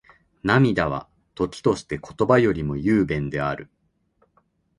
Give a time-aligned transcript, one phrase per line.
[0.41, 3.69] 涙は、時として言葉よりも雄弁である。